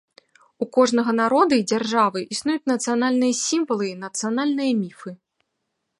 У 0.65 0.67
кожнага 0.77 1.11
народа 1.19 1.53
і 1.59 1.67
дзяржавы 1.73 2.19
існуюць 2.35 2.69
нацыянальныя 2.73 3.33
сімвалы 3.45 3.85
і 3.93 3.99
нацыянальныя 4.09 4.71
міфы. 4.83 5.09